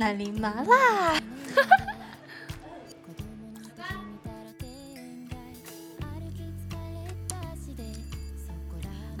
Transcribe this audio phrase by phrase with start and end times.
[0.00, 1.20] 南宁麻辣。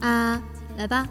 [0.00, 0.42] 啊，
[0.78, 1.06] 来吧。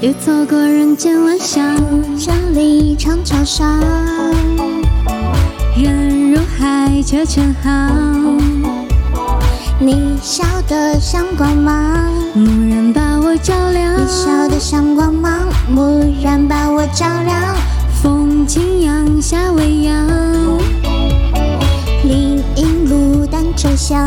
[0.00, 1.76] 也错过人间万象。
[2.18, 3.80] 这里长桥上，
[5.76, 8.38] 人如海，车成行，
[9.80, 13.94] 你笑得像光芒，蓦然把我照亮。
[13.96, 17.56] 你笑得像光芒，蓦然把我照亮。
[18.00, 20.06] 风轻扬，夏未央，
[22.04, 23.98] 林荫路单车响。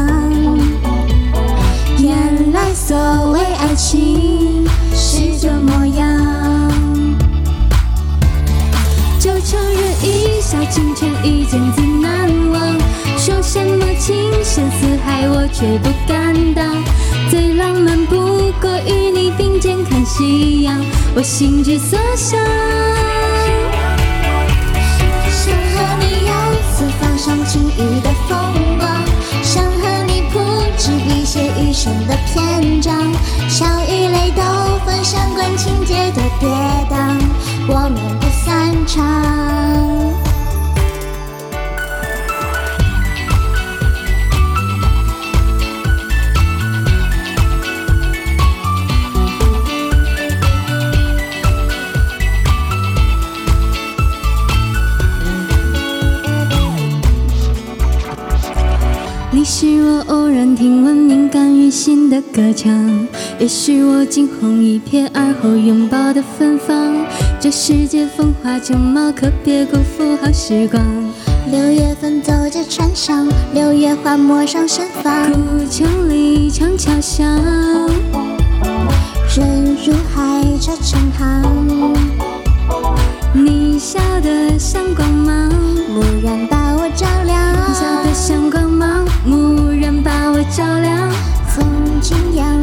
[1.98, 4.51] 原来所谓爱情
[10.52, 12.78] 笑倾城，一见自难忘。
[13.18, 16.76] 说什么情深似海，我却不敢当。
[17.30, 20.78] 最浪漫不过与你并肩看夕阳，
[21.16, 22.38] 我心之所向。
[25.32, 26.34] 想和你游
[26.74, 28.38] 四方赏晴雨的风
[28.78, 28.90] 光，
[29.42, 30.40] 想和你铺
[30.78, 32.94] 纸笔写余生的篇章，
[33.48, 34.44] 笑与泪都
[34.86, 36.50] 分享管情节的跌
[36.90, 37.18] 宕，
[37.70, 39.41] 我们不散场。
[59.42, 63.08] 你是我偶然听闻敏感于心的歌唱，
[63.40, 66.94] 也是我惊鸿一瞥而后拥抱的芬芳。
[67.40, 70.80] 这世界风华正茂，可别辜负好时光。
[71.52, 77.28] 六月份走着船上，六月花陌上盛放，古城里长桥上，
[79.36, 81.96] 人如海，车成行，
[83.34, 85.50] 你笑得像光芒，
[85.96, 86.48] 蓦然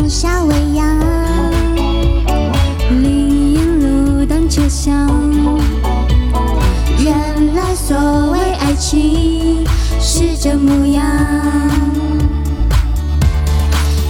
[0.08, 0.98] 夏未央，
[3.02, 4.90] 林荫路单车响，
[6.98, 7.94] 原来所
[8.32, 9.66] 谓爱情
[10.00, 11.04] 是这模样。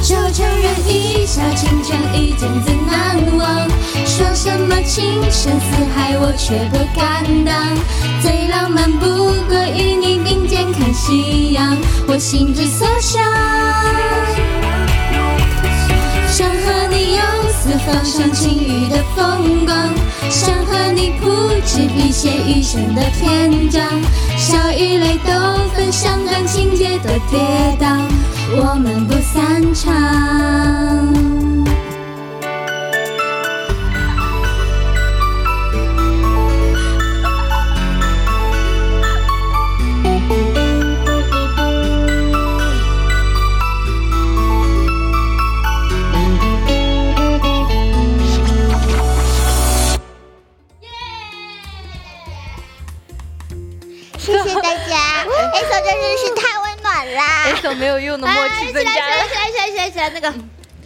[0.00, 3.68] 就承认一笑倾城，一见自难忘。
[4.06, 7.76] 说什么情深似海，我却不敢当。
[8.22, 9.04] 最浪漫不
[9.48, 11.76] 过与你并肩看夕阳，
[12.06, 12.87] 我心之所
[18.08, 19.76] 赏晴雨的风光，
[20.30, 21.28] 想和你铺
[21.66, 23.84] 纸笔写余生的篇章，
[24.38, 25.30] 笑与泪都
[25.74, 27.38] 分享，感情节的跌
[27.78, 28.00] 宕，
[28.56, 29.12] 我们不
[54.28, 59.28] 谢谢大家，， A，手真的是太温暖啦！！A，手没有用的默哎，起来，起契增加来，了。
[59.28, 60.34] 起来，起来，起来，起来，那个，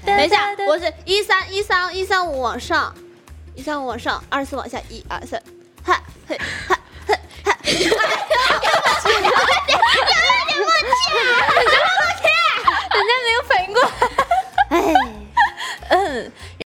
[0.06, 2.94] 等一下，我是一三一三一三五往上，
[3.56, 5.42] 一三五往上，二四往下，一二三，
[5.84, 6.38] 哈嘿。